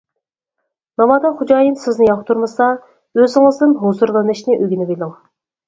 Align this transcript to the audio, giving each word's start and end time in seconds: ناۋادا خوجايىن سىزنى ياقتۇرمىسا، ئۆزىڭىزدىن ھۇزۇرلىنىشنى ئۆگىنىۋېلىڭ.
ناۋادا 1.01 1.31
خوجايىن 1.41 1.77
سىزنى 1.83 2.09
ياقتۇرمىسا، 2.09 2.71
ئۆزىڭىزدىن 3.21 3.79
ھۇزۇرلىنىشنى 3.85 4.59
ئۆگىنىۋېلىڭ. 4.61 5.17